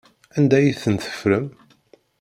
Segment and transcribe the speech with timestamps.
[0.37, 1.47] Anda ay ten-teffrem?